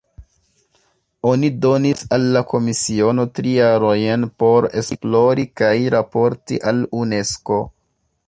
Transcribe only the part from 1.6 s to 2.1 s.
donis